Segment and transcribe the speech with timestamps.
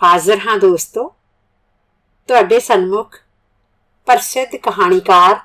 [0.00, 1.08] ਹਾਜ਼ਰ ਹਾਂ ਦੋਸਤੋ।
[2.28, 3.16] ਤੁਹਾਡੇ ਸਨਮੁਖ
[4.08, 5.38] ਪ੍ਰਸਿੱਧ ਕਹਾਣੀਕਾਰ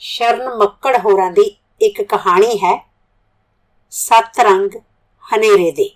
[0.00, 1.44] ਸ਼ਰਨ ਮੱਕੜ ਹੋਰਾਂ ਦੀ
[1.80, 2.74] ਇੱਕ ਕਹਾਣੀ ਹੈ,
[3.92, 4.76] ਸੱਤ ਰੰਗ
[5.24, 5.88] ਹਨੇਰੇ ਦੇ।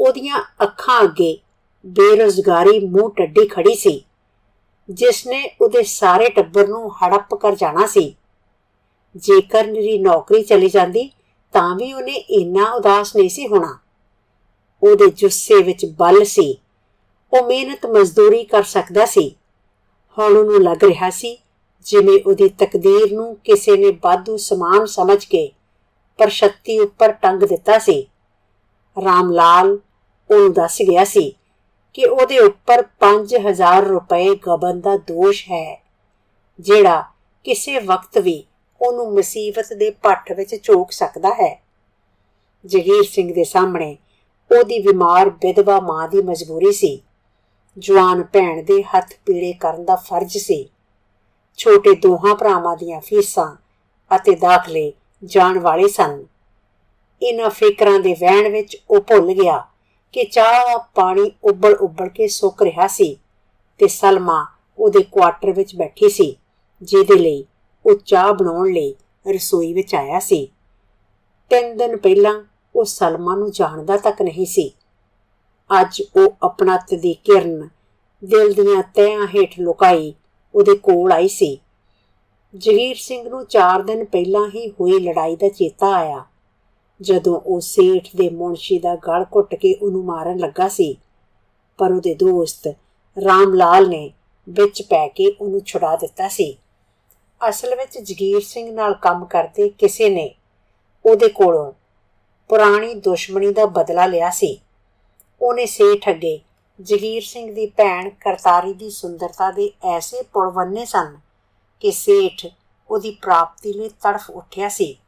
[0.00, 1.36] ਉਹਦੀਆਂ ਅੱਖਾਂ ਅੱਗੇ
[1.84, 4.04] ਬੇਰੋਜ਼ਗਾਰੀ ਮੂੰਹ ਟੱਡੀ ਖੜੀ ਸੀ,
[4.88, 8.14] ਜਿਸ ਨੇ ਉਹਦੇ ਸਾਰੇ ਟੱਬਰ ਨੂੰ ਹੜੱਪ ਕਰ ਜਾਣਾ ਸੀ।
[9.16, 11.10] ਜੇਕਰ ਮੇਰੀ ਨੌਕਰੀ ਚਲੀ ਜਾਂਦੀ,
[11.54, 13.78] ਤਾਂ ਵੀ ਉਹਨੇ ਇੰਨਾ ਉਦਾਸ ਨਹੀਂ ਸੀ ਹੋਣਾ।
[14.82, 16.58] ਉਹਦੇ ਜੁੱਸੇ ਵਿੱਚ ਬਲ ਸੀ।
[17.32, 19.28] ਉਹ ਮਿਹਨਤ ਮਜ਼ਦੂਰੀ ਕਰ ਸਕਦਾ ਸੀ।
[20.16, 21.36] ਹੁਣ ਉਹਨੂੰ ਲੱਗ ਰਿਹਾ ਸੀ
[21.86, 25.50] ਜਿਵੇਂ ਉਹਦੀ ਤਕਦੀਰ ਨੂੰ ਕਿਸੇ ਨੇ ਬਾਦੂ ਸਮਾਨ ਸਮਝ ਕੇ
[26.18, 28.02] ਪਰਛੱਤੀ ਉੱਪਰ ਟੰਗ ਦਿੱਤਾ ਸੀ।
[28.96, 29.78] ਰਾਮ ਲਾਲ
[30.30, 31.30] ਉਹਨੂੰ ਦੱਸ ਗਿਆ ਸੀ
[31.94, 35.82] ਕਿ ਉਹਦੇ ਉੱਪਰ 5000 ਰੁਪਏ ਗਬਨ ਦਾ ਦੋਸ਼ ਹੈ,
[36.60, 37.04] ਜਿਹੜਾ
[37.44, 38.44] ਕਿਸੇ ਵਕਤ ਵੀ
[38.80, 41.62] ਉਹਨੂੰ ਮੁਸੀਬਤ ਦੇ ਪੱਠ ਵਿੱਚ ਝੋਕ ਸਕਦਾ ਹੈ।
[42.64, 43.96] ਜਗੀਰ ਸਿੰਘ ਦੇ ਸਾਹਮਣੇ
[44.52, 47.00] ਉਹਦੀ ਬਿਮਾਰ ਵਿਧਵਾ ਮਾਂ ਦੀ ਮਜਬੂਰੀ ਸੀ।
[47.78, 50.68] ਜਵਾਨ ਭੈਣ ਦੇ ਹੱਥ ਪੀੜੇ ਕਰਨ ਦਾ ਫਰਜ਼ ਸੀ।
[51.58, 53.56] ਛੋਟੇ ਦੋਹਾਂ ਭਰਾਵਾਂ ਦੀਆਂ ਫੀਸਾਂ
[54.10, 54.92] ਅਤੇ ਦਾਖਲੇ
[55.24, 56.24] ਜਾਣ ਵਾਲੇ ਸਨ।
[57.22, 59.58] ਇਹਨਾਂ ਫਿਕਰਾਂ ਦੇ ਵਹਿਣ ਵਿੱਚ ਉਹ ਭੁੱਲ ਗਿਆ
[60.12, 63.16] ਕਿ ਚਾਹ, ਪਾਣੀ ਉੱਬਲ ਉੱਬਲ ਕੇ ਸੁੱਕ ਰਿਹਾ ਸੀ
[63.78, 64.46] ਤੇ ਸਲਮਾ
[64.78, 66.36] ਉਹਦੇ ਕੁਆਟਰ ਵਿੱਚ ਬੈਠੀ ਸੀ,
[66.82, 67.44] ਜਿਹਦੇ ਲਈ
[67.86, 68.94] ਉਹ ਚਾਹ ਬਣਾਉਣ ਲਈ
[69.26, 70.46] ਰਸੋਈ ਵਿੱਚ ਆਇਆ ਸੀ।
[71.50, 72.42] ਤਿੰਨ ਦਿਨ ਪਹਿਲਾਂ
[72.82, 74.70] ਉਹ ਸਲਮਾ ਨੂੰ ਜਾਣਦਾ ਤੱਕ ਨਹੀਂ ਸੀ।
[75.70, 77.68] ਅੱਜ ਉਹ ਆਪਣਾ ਦੀ ਕਿਰਨ
[78.22, 80.12] ਦਿਲ ਦੀਆਂ ਤਹਿਾਂ ਹੇਠ ਲੁਕਾਈ
[80.54, 81.56] ਉਹਦੇ ਕੋਲ ਆਈ ਸੀ।
[82.54, 86.24] ਜਗੀਰ ਸਿੰਘ ਨੂੰ 4 ਦਿਨ ਪਹਿਲਾਂ ਹੀ ਹੋਈ ਲੜਾਈ ਦਾ ਚੇਤਾ ਆਇਆ।
[87.00, 90.96] ਜਦੋਂ ਉਹ ਸੇਠ ਦੇ ਮੁਨਸ਼ੀ ਦਾ ਗਲ ਘੁੱਟ ਕੇ ਉਹਨੂੰ ਮਾਰਨ ਲੱਗਾ ਸੀ,
[91.78, 92.68] ਪਰ ਉਹਦੇ ਦੋਸਤ
[93.16, 94.10] ਰਾਮ ਲਾਲ ਨੇ
[94.48, 96.54] ਵਿੱਚ ਪੈ ਕੇ ਉਹਨੂੰ ਛੁਡਾ ਦਿੱਤਾ ਸੀ।
[97.40, 100.34] ਅਸਲ ਵਿੱਚ ਜਗੀਰ ਸਿੰਘ ਨਾਲ ਕੰਮ ਕਰਦੇ ਕਿਸੇ ਨੇ,
[101.04, 101.72] ਉਹਦੇ ਕੋਲੋਂ
[102.52, 104.60] ਪੁਰਾਣੀ ਦੁਸ਼ਮਣੀ ਦਾ ਬਦਲਾ ਲਿਆ ਸੀ।
[105.42, 106.40] ਉਹਨੇ ਸੇਠ ਅੱਗੇ
[106.80, 111.16] ਜਗੀਰ ਸਿੰਘ ਦੀ ਭੈਣ ਕਰਤਾਰੀ ਦੀ ਸੁੰਦਰਤਾ ਦੇ ਐਸੇ ਪੁਲਵੰਨੇ ਸਨ
[111.80, 112.46] ਕਿ ਸੇਠ
[112.90, 114.98] ਉਹਦੀ ਪ੍ਰਾਪਤੀ ਲਈ ਤੜਫ ਉੱਠਿਆ ਸੀ।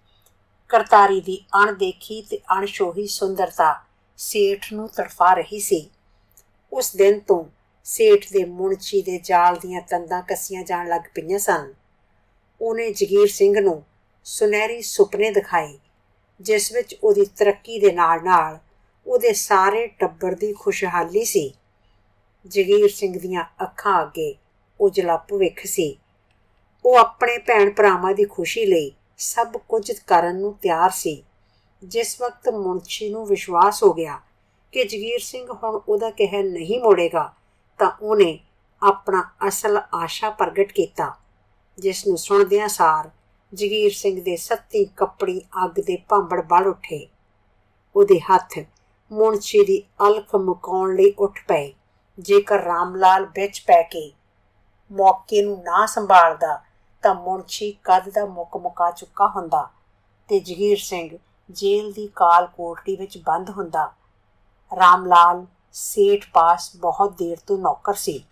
[0.69, 3.84] ਕਰਤਾਰੀ ਦੀ ਅਣਦੇਖੀ ਤੇ ਅਣਸ਼ੋਹੀ ਸੁੰਦਰਤਾ
[4.16, 5.91] ਸੇਠ ਨੂੰ ਤੜਫਾ ਰਹੀ ਸੀ।
[6.72, 7.44] ਉਸ ਦਿਨ ਤੋਂ
[7.84, 11.75] ਸੇਠ ਦੇ ਮੁੰਚੀ ਦੇ ਜਾਲ ਦੀਆਂ ਤੰਦਾਂ ਕੱਸੀਆਂ ਜਾਣ ਲੱਗ ਪਈਆਂ ਸਨ।
[12.60, 13.83] ਉਹਨੇ ਜਗੀਰ ਸਿੰਘ ਨੂੰ
[14.25, 15.78] ਸੁਨਹਿਰੀ ਸੁਪਨੇ ਦਿਖਾਏ।
[16.41, 18.59] ਜਿਸ ਵਿੱਚ ਉਹਦੀ ਤਰੱਕੀ ਦੇ ਨਾਲ-ਨਾਲ
[19.06, 21.55] ਉਹਦੇ ਸਾਰੇ ਟੱਬਰ ਦੀ ਖੁਸ਼ਹਾਲੀ ਸੀ।
[22.47, 24.34] ਜਗੀਰ ਸਿੰਘ ਦੀਆਂ ਅੱਖਾਂ ਅੱਗੇ
[24.81, 25.99] ਉਜਲਾ ਭਵਿੱਖ ਸੀ।
[26.84, 31.25] ਉਹ ਆਪਣੇ ਭੈਣ ਭਰਾਵਾਂ ਦੀ ਖੁਸ਼ੀ ਲਈ ਸਭ ਕੁਝ ਕਰਨ ਨੂੰ ਤਿਆਰ ਸੀ।
[31.84, 34.21] ਜਿਸ ਵਕਤ ਮੁੰਚੀ ਨੂੰ ਵਿਸ਼ਵਾਸ ਹੋ ਗਿਆ
[34.72, 37.33] ਕਿ ਜਗੀਰ ਸਿੰਘ ਹੁਣ ਉਹਦਾ ਕਹਿਣ ਨਹੀਂ ਮੋੜੇਗਾ,
[37.78, 38.39] ਤਾਂ ਉਹਨੇ
[38.83, 41.16] ਆਪਣਾ ਅਸਲ ਆਸ਼ਾ ਪ੍ਰਗਟ ਕੀਤਾ,
[41.78, 43.11] ਜਿਸ ਨੂੰ ਸੁਣਦਿਆਂ ਸਾਰ
[43.54, 47.06] ਜਗੀਰ ਸਿੰਘ ਦੇ ਸੱਤੀ ਕੱਪੜੀ ਅੱਗ ਦੇ ਭਾਂਬੜ ਬਲ ਉੱਠੇ।
[47.97, 48.59] ਉਹਦੇ ਹੱਥ
[49.12, 51.72] ਮੁੰਚੀ ਦੀ ਅਲਖ ਮੁਕਾਉਣ ਲਈ ਉੱਠ ਪਏ।
[52.19, 54.12] ਜੇਕਰ ਰਾਮ ਲਾਲ ਵਿੱਚ ਪੈ ਕੇ
[54.92, 56.60] ਮੌਕੇ ਨੂੰ ਨਾ ਸੰਭਾਲਦਾ,
[57.03, 59.69] ਤਾਂ ਮੁੰਚੀ ਕਦ ਦਾ ਮੁੱਕ ਮੁਕਾ ਚੁੱਕਾ ਹੁੰਦਾ
[60.28, 61.19] ਤੇ ਜਗੀਰ ਸਿੰਘ
[61.50, 63.92] ਜੇਲ੍ਹ ਦੀ ਕਾਲ ਕੋਠੜੀ ਵਿੱਚ ਬੰਦ ਹੁੰਦਾ।
[64.72, 68.25] ਰਾਮ ਲਾਲ ਸੇਠ ਪਾਸ ਬਹੁਤ ਦੇਰ ਤੋਂ ਨੌਕਰ ਸੀ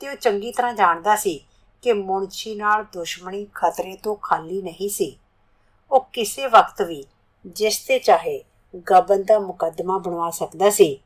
[0.00, 1.40] ਤੇ ਉਹ ਚੰਗੀ ਤਰ੍ਹਾਂ ਜਾਣਦਾ ਸੀ
[1.86, 5.18] ਕਿ ਮੁੰਸ਼ੀ ਨਾਲ ਦੁਸ਼ਮਣੀ ਖਤਰੇ ਤੋਂ ਖਾਲੀ ਨਹੀਂ ਸੀ।
[5.90, 7.04] ਉਹ ਕਿਸੇ ਵਕਤ ਵੀ
[7.46, 8.44] ਜਿਸ ਤੇ ਚਾਹੇ
[8.90, 10.98] ਗਬਨ ਦਾ ਮੁਕੱਦਮਾ ਬਣਵਾ ਸਕਦਾ ਸੀ,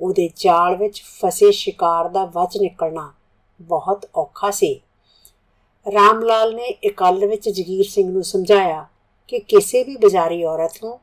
[0.00, 3.14] ਉਹਦੇ ਚਾਲ ਵਿੱਚ ਫਸੇ ਸ਼ਿਕਾਰ ਦਾ ਵਚ ਨਿਕਲਣਾ
[3.60, 4.80] ਬਹੁਤ ਔਖਾ ਸੀ।
[5.92, 8.86] ਰਾਮ ਲਾਲ ਨੇ ਇਕੱਲ ਵਿੱਚ ਜਗੀਰ ਸਿੰਘ ਨੂੰ ਸਮਝਾਇਆ
[9.28, 11.00] ਕਿ ਕਿਸੇ ਵੀ ਬਾਜ਼ਾਰੀ ਔਰਤ ਨੂੰ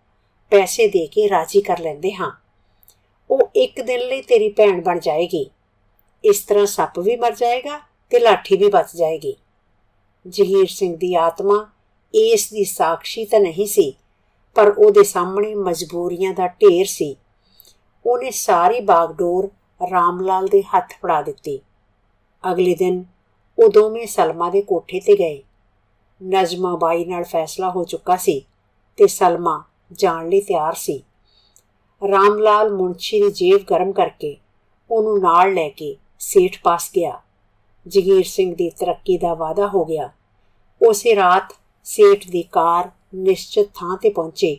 [0.52, 2.32] ਪੈਸੇ ਦੇ ਕੇ ਰਾਜੀ ਕਰ ਲੈਂਦੇ ਹਾਂ।
[3.32, 5.52] ਉਹ ਇੱਕ ਦਿਨ ਲਈ ਤੇਰੀ ਭੈਣ ਬਣ ਜਾਏਗੀ।
[6.24, 9.36] ਇਸ ਤਰ੍ਹਾਂ ਸੱਪ ਵੀ ਮਰ ਜਾਏਗਾ ਤੇ ਲਾਠੀ ਵੀ ਬਚ ਜਾਏਗੀ।
[10.28, 11.66] ਜਹੀਰ ਸਿੰਘ ਦੀ ਆਤਮਾ
[12.14, 13.94] ਇਸ ਦੀ ਸਾਖੀ ਤਾਂ ਨਹੀਂ ਸੀ,
[14.56, 17.16] ਪਰ ਉਹਦੇ ਸਾਹਮਣੇ ਮਜਬੂਰੀਆਂ ਦਾ ਢੇਰ ਸੀ।
[18.06, 19.50] ਉਹਨੇ ਸਾਰੀ ਬਾਗਡੋਰ
[19.82, 21.60] ਰਾਮ ਲਾਲ ਦੇ ਹੱਥ ਫੜਾ ਦਿੱਤੀ।
[22.44, 23.04] ਅਗਲੇ ਦਿਨ
[23.60, 25.42] ਉਹ ਦੋਵੇਂ ਸਲਮਾ ਦੇ ਕੋਠੇ ਤੇ ਗਏ।
[26.22, 28.42] ਨਜਮਾ ਬਾਈ ਨਾਲ ਫੈਸਲਾ ਹੋ ਚੁੱਕਾ ਸੀ
[28.98, 31.04] ਤੇ ਸਲਮਾ ਜਾਣ ਲਈ ਤਿਆਰ ਸੀ।
[32.02, 34.38] ਰਾਮ ਲਾਲ ਮੁੰਸ਼ੀ ਦੀ ਜੇਬ ਗਰਮ ਕਰਕੇ
[34.92, 37.22] ਉਹਨੂੰ ਨਾਲ ਲੈ ਕੇ ਸੇਠ ਪਾਸ ਗਿਆ।
[37.86, 40.10] ਜਗੀਰ ਸਿੰਘ ਦੀ ਤਰੱਕੀ ਦਾ ਵਾਅਦਾ ਹੋ ਗਿਆ।
[40.82, 41.54] ਉਸੇ ਰਾਤ
[41.84, 44.58] ਸੇਠ ਦੀ ਕਾਰ ਨਿਸ਼ਚਿਤ ਥਾਂ ਤੇ ਪਹੁੰਚੇ।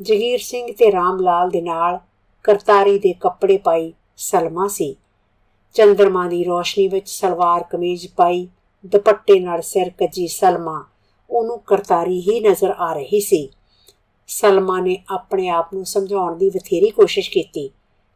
[0.00, 1.98] ਜਗੀਰ ਸਿੰਘ ਤੇ ਰਾਮ ਲਾਲ ਦੇ ਨਾਲ
[2.44, 4.94] ਕਰਤਾਰੀ ਦੇ ਕੱਪੜੇ ਪਾਈ ਸਲਮਾ ਸੀ।
[5.74, 8.48] ਚੰਦਰਮਾ ਦੀ ਰੋਸ਼ਨੀ ਵਿੱਚ ਸਲਵਾਰ ਕਮੀਜ਼ ਪਾਈ,
[8.86, 10.84] ਦੁਪੱਟੇ ਨਾਲ ਸਿਰ ਕੱਜੀ ਸਲਮਾ,
[11.30, 13.48] ਉਹਨੂੰ ਕਰਤਾਰੀ ਹੀ ਨਜ਼ਰ ਆ ਰਹੀ ਸੀ।
[14.26, 17.68] ਸਲਮਾ ਨੇ ਆਪਣੇ ਆਪ ਨੂੰ ਸਮਝਾਉਣ ਦੀ ਬਥੇਰੀ ਕੋਸ਼ਿਸ਼ ਕੀਤੀ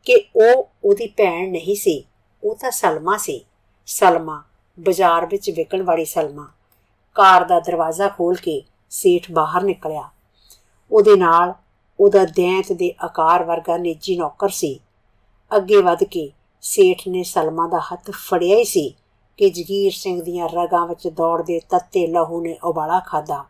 [0.07, 2.05] ਕਿ ਉਹ ਉਹਦੀ ਭੈਣ ਨਹੀਂ ਸੀ,
[2.43, 3.45] ਉਹ ਤਾਂ ਸਲਮਾ ਸੀ।
[3.89, 4.43] ਸਲਮਾ,
[4.79, 6.47] ਬਾਜ਼ਾਰ ਵਿੱਚ ਵਿਕਣ ਵਾਲੀ ਸਲਮਾ।
[7.15, 10.09] ਕਾਰ ਦਾ ਦਰਵਾਜ਼ਾ ਖੋਲ ਕੇ ਸੇਠ ਬਾਹਰ ਨਿਕਲਿਆ।
[10.93, 11.55] ਉਹਦੇ ਨਾਲ
[12.01, 14.81] ਉਹਦਾ ਦੈਂਤ ਦੇ ਆਕਾਰ ਵਰਗਾ ਨਿੱਜੀ ਨੌਕਰ ਸੀ।
[15.57, 16.31] ਅੱਗੇ ਵੱਧ ਕੇ
[16.61, 18.95] ਸੇਠ ਨੇ ਸਲਮਾ ਦਾ ਹੱਥ ਫੜਿਆ ਹੀ ਸੀ
[19.37, 23.45] ਕਿ ਜਗੀਰ ਸਿੰਘ ਦੀਆਂ ਰਗਾਂ ਵਿੱਚ ਦੌੜਦੇ ਤੱਤੇ ਲਹੂ ਨੇ ਉਬਾਲਾ ਖਾਦਾ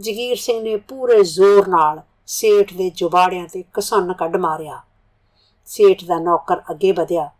[0.00, 4.80] ਜਗੀਰ ਸਿੰਘ ਨੇ ਪੂਰੇ ਜ਼ੋਰ ਨਾਲ ਸੇਠ ਦੇ ਜੁਬਾੜਿਆਂ ਤੇ ਕਸਨ ਕੱਢ ਮਾਰਿਆ।
[5.66, 7.30] ਸੇਠ ਦਾ ਨੌਕਰ ਅੱਗੇ ਵਧਿਆ।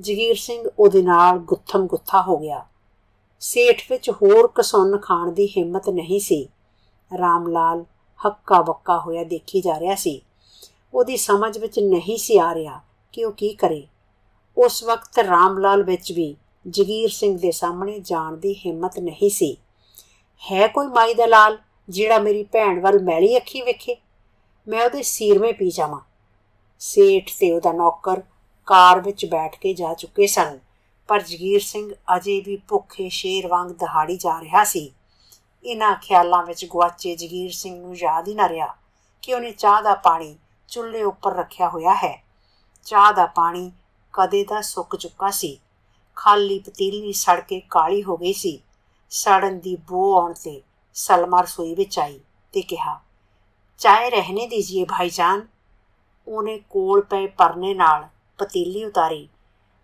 [0.00, 2.66] ਜਗੀਰ ਸਿੰਘ ਉਹਦੇ ਨਾਲ ਗੁੱਥਮ ਗੁੱਥਾ ਹੋ ਗਿਆ।
[3.40, 6.48] ਸੇਠ ਵਿੱਚ ਹੋਰ ਕਸਨ ਖਾਣ ਦੀ ਹਿੰਮਤ ਨਹੀਂ ਸੀ।
[7.18, 7.84] ਰਾਮ ਲਾਲ
[8.26, 10.22] ਹੱਕਾ ਬੱਕਾ ਹੋਇਆ ਦੇਖੀ ਜਾ ਰਿਹਾ ਸੀ।
[10.94, 12.80] ਉਹਦੀ ਸਮਝ ਵਿੱਚ ਨਹੀਂ ਸੀ ਆ ਰਿਹਾ
[13.12, 13.86] ਕਿ ਉਹ ਕੀ ਕਰੇ।
[14.58, 16.36] ਉਸ ਵਕਤ ਰਾਮ ਲਾਲ ਵਿੱਚ ਵੀ
[16.68, 19.56] ਜਗੀਰ ਸਿੰਘ ਦੇ ਸਾਹਮਣੇ ਜਾਣ ਦੀ ਹਿੰਮਤ ਨਹੀਂ ਸੀ।
[20.52, 21.58] ਹੈ ਕੋਈ ਮਾਈ ਦਾ ਲਾਲ
[21.88, 23.96] ਜਿਹੜਾ ਮੇਰੀ ਭੈਣ ਵੱਲ ਮੈਲੀ ਅੱਖੀ ਵੇਖੇ?
[24.68, 26.00] ਮੈਂ ਉਹਦੇ ਸੀਰਵੇਂ ਪੀ ਜਾਵਾਂ।
[26.78, 28.22] ਸੇਠ ਤੇ ਉਹਦਾ ਨੌਕਰ
[28.66, 30.58] ਕਾਰ ਵਿੱਚ ਬੈਠ ਕੇ ਜਾ ਚੁੱਕੇ ਸਨ।
[31.08, 34.90] ਪਰ ਜਗੀਰ ਸਿੰਘ ਅਜੇ ਵੀ ਭੁੱਖੇ ਸ਼ੇਰ ਵਾਂਗ ਦਹਾੜੀ ਜਾ ਰਿਹਾ ਸੀ।
[35.64, 38.74] ਇਹਨਾਂ ਖਿਆਲਾਂ ਵਿੱਚ ਗਵਾਚੇ ਜਗੀਰ ਸਿੰਘ ਨੂੰ ਯਾਦ ਹੀ ਨਾ ਰਿਹਾ
[39.22, 40.36] ਕਿ ਉਹਨੇ ਚਾਹ ਦਾ ਪਾਣੀ
[40.68, 42.22] ਚੁੱਲ੍ਹੇ ਉੱਪਰ ਰੱਖਿਆ ਹੋਇਆ ਹੈ।
[42.86, 43.70] ਚਾਹ ਦਾ ਪਾਣੀ
[44.14, 45.58] ਕਦੇ ਦਾ ਸੁੱਕ ਚੁੱਕਾ ਸੀ।
[46.16, 48.58] ਖਾਲੀ ਪਤੀਲੀ ਸੜ ਕੇ ਕਾਲੀ ਹੋ ਗਈ ਸੀ।
[49.12, 50.60] ਸੜਨ ਦੀ ਬੋ ਆਉਣ ਤੇ
[50.96, 52.18] ਸਲਮਾ ਰਸੋਈ ਵਿੱਚ ਆਈ
[52.54, 52.98] ਤੇ ਕਿਹਾ,
[53.80, 55.46] ਚਾਹੇ ਰਹਿਣੇ ਦੀਜੀਏ ਭਾਈਜਾਨ।
[56.26, 58.08] ਉਹਨੇ ਕੋਲ ਪਏ ਪਰਨੇ ਨਾਲ
[58.38, 59.30] पतीली उतारी।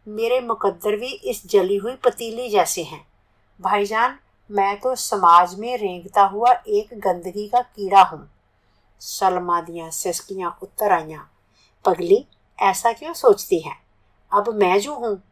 [0.08, 3.06] मेरे मुकद्दर भी इस जली हुई पतीली जैसे हैं।
[3.60, 4.18] भाईजान,
[4.50, 8.30] मैं तो समाज में रेंगता हुआ एक गंदगी का कीड़ा हूँ।
[9.00, 11.28] सलमा दिया सिसकियाँ उत्तर आईया।
[11.84, 12.26] पगली,
[12.60, 13.76] ऐसा क्यों सोचती है?
[14.32, 15.22] अब मैं जो हूँ,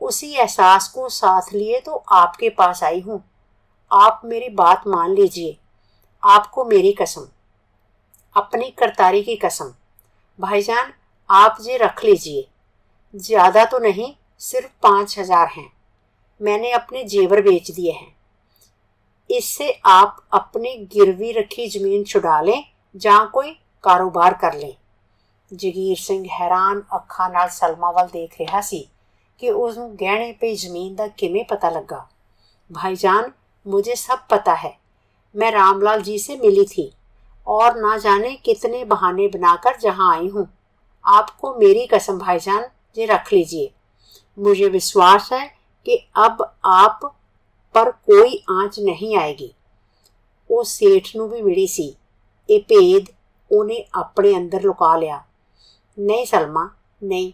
[0.00, 3.24] उसी एहसास को साथ लिए तो आपके पास आई हूँ।
[3.92, 5.58] आप मेरी बात मान लीजिए।
[6.24, 7.28] आपको मेरी कसम।
[8.36, 9.74] अपनी करतारी की कसम।
[10.40, 10.92] भाईजान
[11.29, 12.47] आप ये रख लीजिए
[13.13, 14.11] ज़्यादा तो नहीं
[14.41, 15.69] सिर्फ पाँच हजार हैं
[16.41, 18.11] मैंने अपने जेवर बेच दिए हैं
[19.29, 22.61] इससे आप अपनी गिरवी रखी ਜ਼ਮੀਨ ਛੁਡਾ लें
[22.95, 24.71] ਜਾਂ ਕੋਈ ਕਾਰੋਬਾਰ ਕਰ ਲੈ
[25.51, 28.87] ਜਗੀਰ ਸਿੰਘ ਹੈਰਾਨ ਅੱਖਾਂ ਨਾਲ ਸਲਮਾ ਵੱਲ ਦੇਖ ਰਿਹਾ ਸੀ
[29.41, 32.07] ਕਿ ਉਸ ਨੂੰ ਗਹਿਣੇ ਪਈ ਜ਼ਮੀਨ ਦਾ ਕਿਵੇਂ ਪਤਾ ਲੱਗਾ
[32.69, 33.31] भाईजान
[33.65, 34.75] मुझे सब पता है
[35.35, 36.91] मैं रामलाल जी से मिली थी
[37.47, 40.45] और ना जाने कितने बहाने बनाकर जहां आई हूं
[41.07, 42.63] आपको मेरी कसम भाईजान
[42.97, 43.71] ये रख लीजिए
[44.37, 45.47] मुझे विश्वास है
[45.85, 47.11] कि अब आप
[47.75, 49.53] पर ਕੋਈ ਆਂਚ ਨਹੀਂ ਆਏਗੀ
[50.49, 51.93] ਉਹ ਸੇਠ ਨੂੰ ਵੀ ਮਿਲੀ ਸੀ
[52.49, 53.05] ਇਹ ਭੇਦ
[53.51, 55.23] ਉਹਨੇ ਆਪਣੇ ਅੰਦਰ ਲੁਕਾ ਲਿਆ
[55.97, 56.61] नहीं सलमा
[57.01, 57.25] नहीं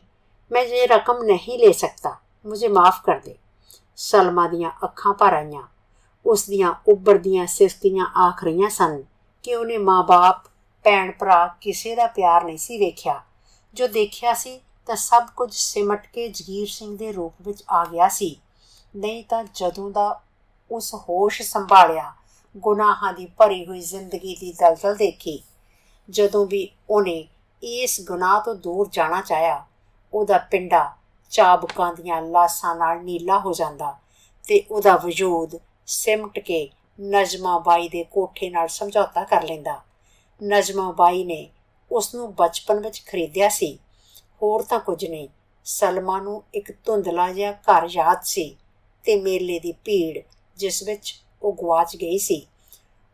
[0.52, 2.10] मैं ये रकम नहीं ले सकता
[2.46, 3.36] मुझे माफ़ कर दे
[3.98, 5.62] ਸਲਮਾ ਦੀਆਂ ਅੱਖਾਂ ਭਰ ਆਈਆਂ
[6.26, 9.02] ਉਸ ਦੀਆਂ ਉੱਭਰਦੀਆਂ ਸਿਸਕੀਆਂ ਆਖ ਰਹੀਆਂ ਸਨ
[9.44, 10.44] ਕਿ ਉਹਨੇ ਮਾਂ-ਬਾਪ
[10.86, 13.22] ਭੈਣ ਭਰਾ ਕਿਸੇ ਦਾ ਪਿਆਰ ਨਹੀਂ ਸੀ ਵੇਖਿਆ
[13.75, 18.09] ਜੋ ਦੇਖਿਆ ਸੀ ਤਾਂ ਸਭ ਕੁਝ ਸਿਮਟ ਕੇ ਜਗੀਰ ਸਿੰਘ ਦੇ ਰੂਪ ਵਿੱਚ ਆ ਗਿਆ
[18.09, 18.37] ਸੀ।
[18.95, 20.21] ਨਹੀਂ ਤਾਂ ਜਦੋਂ ਦਾ
[20.71, 22.13] ਉਸ ਹੋਸ਼ ਸੰਭਾਲਿਆ,
[22.57, 25.43] ਗੁਨਾਹਾਂ ਦੀ ਭਰੀ ਹੋਈ ਜ਼ਿੰਦਗੀ ਦੀ ਦਲਦਲ ਦੇਖੀ,
[26.11, 27.27] ਜਦੋਂ ਵੀ ਉਹਨੇ
[27.63, 29.65] ਇਸ ਗੁਨਾਹ ਤੋਂ ਦੂਰ ਜਾਣਾ ਚਾਹਿਆ,
[30.13, 30.91] ਉਹਦਾ ਪਿੰਡਾ
[31.33, 33.97] ਚਾਬਕਾਂ ਦੀਆਂ ਲਾਸਾਂ ਨਾਲ ਨੀਲਾ ਹੋ ਜਾਂਦਾ
[34.45, 36.69] ਤੇ ਉਹਦਾ ਵਜੂਦ ਸਿਮਟ ਕੇ
[37.01, 39.81] ਨਜਮਾ ਬਾਈ ਦੇ ਕੋਠੇ ਨਾਲ ਸਮਝੌਤਾ ਕਰ ਲੈਂਦਾ।
[40.41, 41.49] ਨਜਮਾ ਬਾਈ ਨੇ
[41.95, 43.79] ਉਸ ਨੂੰ ਬਚਪਨ ਵਿੱਚ ਖਰੀਦਿਆ ਸੀ।
[44.43, 45.29] ਹੋਰ ਤਾਂ ਕੁਝ ਨਹੀਂ।
[45.65, 48.57] ਸਲਮਾ ਨੂੰ ਇੱਕ ਧੁੰਦਲਾ ਜਿਹਾ ਘਰ ਯਾਦ ਸੀ
[49.05, 50.19] ਤੇ ਮੇਲੇ ਦੀ ਭੀੜ
[50.57, 52.47] ਜਿਸ ਵਿੱਚ ਉਹ ਗਵਾਚ ਗਈ ਸੀ।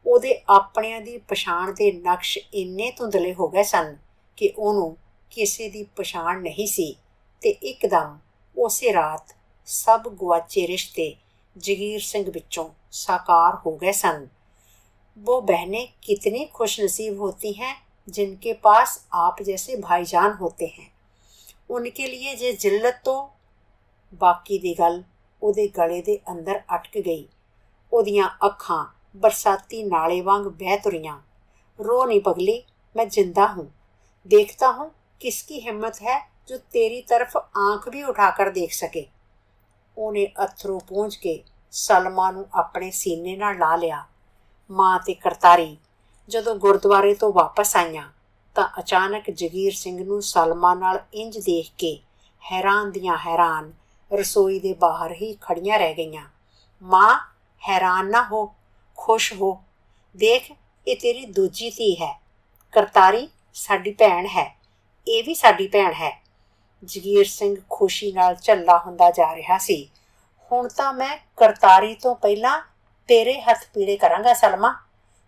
[0.07, 3.97] ਉਹਦੇ ਆਪਣਿਆਂ ਦੀ ਪਛਾਣ ਦੇ ਨਕਸ਼ ਇੰਨੇ ਧੁੰਦਲੇ ਹੋ ਗਏ ਸਨ
[4.37, 4.97] ਕਿ ਉਹਨੂੰ
[5.31, 6.95] ਕਿਸੇ ਦੀ ਪਛਾਣ ਨਹੀਂ ਸੀ
[7.43, 8.19] ਤੇ ਇੱਕਦਮ
[8.57, 9.35] ਉਸੇ ਰਾਤ
[9.67, 11.15] ਸਭ ਗਵਾਚੇ ਰਿਸ਼ਤੇ
[11.57, 14.29] ਜਗੀਰ ਸਿੰਘ ਵਿੱਚੋਂ ਸਾਕਾਰ ਹੋ ਗਏ ਸਨ।
[15.29, 17.75] ਉਹ ਬਹਿਨੇ ਕਿਤਨੀ ਖੁਸ਼ਨਸੀਬ ਹੋਤੀ ਹੈ
[18.08, 20.90] जिनके पास आप जैसे भाईजान होते हैं
[21.70, 23.28] उनके लिए ਜੇ ਜਿੱਲਤ ਤੋਂ
[24.22, 25.04] ਬਾਕੀ ਦੀ ਗੱਲ
[25.42, 27.28] ਉਹਦੇ ਗਲੇ ਦੇ ਅੰਦਰ ਅਟਕ ਗਈ
[27.92, 31.20] ਉਹਦੀਆਂ ਅੱਖਾਂ ਬਰਸਾਤੀ ਨਾਲੇ ਵਾਂਗ ਬਹਿ ਤੁਰੀਆਂ
[31.80, 32.54] रो नहीं पगली
[32.96, 33.66] मैं जिंदा हूँ
[34.26, 34.90] देखता हूँ
[35.22, 36.20] किसकी हिम्मत है
[36.50, 39.06] जो तेरी तरफ आंख भी उठाकर देख सके
[39.98, 41.44] ਉਹਨੇ ਅਥਰੂ ਪੂੰਝ ਕੇ
[41.74, 44.04] ਸਲਮਾ ਨੂੰ ਆਪਣੇ ਸੀਨੇ ਨਾਲ ਲਾ ਲਿਆ
[44.70, 45.78] ਮਾਂ ਤੇ ਕਰਤਾਰੀ
[46.31, 48.11] ਜਦੋਂ ਗੁਰਦੁਆਰੇ ਤੋਂ ਵਾਪਸ ਆਈਆਂ,
[48.55, 52.01] ਤਾਂ ਅਚਾਨਕ ਜਗੀਰ ਸਿੰਘ ਨੂੰ ਸਲਮਾ ਨਾਲ ਇੰਜ ਦੇਖ ਕੇ
[52.53, 53.73] ਹੈਰਾਨ ਦੀਆਂ ਹੈਰਾਨ
[54.13, 56.27] ਰਸੋਈ ਦੇ ਬਾਹਰ ਹੀ ਖੜੀਆਂ ਰਹਿ ਗਈਆਂ।
[56.83, 57.21] ਮਾਂ,
[57.69, 58.55] ਹੈਰਾਨ ਨਾ ਹੋ,
[58.97, 59.63] ਖੁਸ਼ ਹੋ।
[60.17, 60.53] ਦੇਖ,
[60.89, 62.21] ਇਹ ਤੇਰੀ ਦੂਜੀ ਧੀ ਹੈ।
[62.73, 64.59] ਕਰਤਾਰੀ, ਸਾਡੀ ਭੈਣ ਹੈ।
[65.09, 66.23] ਇਹ ਵੀ ਸਾਡੀ ਭੈਣ ਹੈ।
[66.85, 69.91] ਜਗੀਰ ਸਿੰਘ ਖੁਸ਼ੀ ਨਾਲ ਝੱਲਾ ਹੁੰਦਾ ਜਾ ਰਿਹਾ ਸੀ।
[70.53, 72.63] ਹੁਣ ਤਾਂ ਮੈਂ ਕਰਤਾਰੀ ਤੋਂ ਪਹਿਲਾਂ
[73.09, 74.81] ਤੇਰੇ ਹੱਥ ਪੀੜੇ ਕਰਾਂਗਾ, ਸਲਮਾ।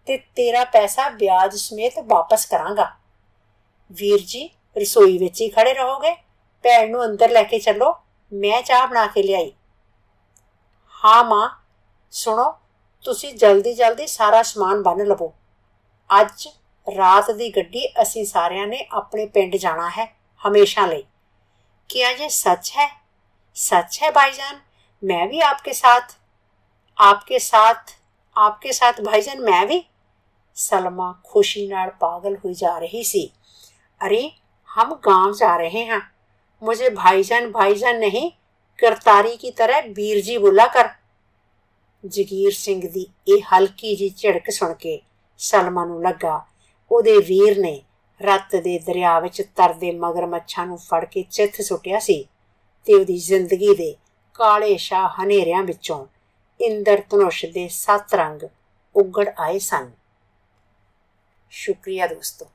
[0.08, 2.92] ਤੇ ਤੇਰਾ ਪੈਸਾ ਵਿਆਜ ਸਮੇਤ ਵਾਪਸ ਕਰਾਂਗਾ
[3.92, 6.16] ਵੀਰ ਜੀ ਰਸੋਈ ਵਿੱਚ ਹੀ ਖੜੇ ਰਹੋਗੇ
[6.66, 7.94] ਭੈਣ ਨੂੰ ਅੰਦਰ ਲੈ ਕੇ ਚੱਲੋ
[8.32, 9.52] ਮੈਂ ਚਾਹ ਬਣਾ ਕੇ ਲਿਆਈ
[10.98, 11.50] ਹਾਂ ਮਾਂ
[12.14, 12.52] ਸੁਣੋ
[13.06, 15.34] ਤੁਸੀਂ ਜਲਦੀ ਜਲਦੀ ਸਾਰਾ ਸਮਾਨ ਬੰਨ ਲਵੋ
[16.10, 16.48] ਅੱਜ
[16.88, 20.06] ਰਾਤ ਦੀ ਗੱਡੀ ਅਸੀਂ ਸਾਰਿਆਂ ਨੇ ਆਪਣੇ ਪਿੰਡ ਜਾਣਾ ਹੈ
[20.42, 21.04] ਹਮੇਸ਼ਾ ਲਈ
[21.90, 22.88] क्या ये सच है
[23.56, 24.60] सच है भाईजान
[25.04, 26.18] मैं भी आपके साथ
[26.98, 27.94] आपके साथ
[28.36, 29.80] आपके साथ भाईजान मैं भी
[30.58, 33.30] सलमा खुशी नाल पागल हुई जा रही सी
[34.02, 34.22] अरे
[34.70, 36.02] हम गांव जा रहे हैं
[36.62, 38.30] मुझे भाईजान भाईजान नहीं
[38.80, 40.90] करतारी की तरह ਵੀਰ ਜੀ ਬੁਲਾ ਕਰ
[42.04, 45.00] ਜਗੀਰ ਸਿੰਘ ਦੀ ਇਹ ਹਲਕੀ ਜੀ ਝੜਕ ਸੁਣ ਕੇ
[45.40, 46.46] ਸਲਮਾ ਨੂੰ ਲੱਗਾ
[46.92, 47.82] ਉਹਦੇ ਵੀਰ ਨੇ
[48.22, 52.24] ਰੱਤ ਦੇ ਦਰਿਆ ਵਿੱਚ ਤਰਦੇ ਮਗਰਮੱਛਾਂ ਨੂੰ ਫੜ ਕੇ ਚਿੱਥ ਸੁੱਟਿਆ ਸੀ
[52.88, 53.96] ਤੇ ਉਹਦੀ ਜ਼ਿੰਦਗੀ ਦੇ
[54.40, 56.06] ਕਾਲੇ ਸ਼ਾ ਹਨੇਰਿਆਂ ਵਿੱਚੋਂ
[56.60, 58.48] ਇੰਦਰ ਧਨੁਸ਼ ਦੇ ਸੱਤ ਰੰਗ
[58.96, 59.92] ਉੱਗੜ ਆਏ ਸਨ
[61.53, 62.51] ਸ਼ੁਕਰੀਆ ਦੋਸਤੋ।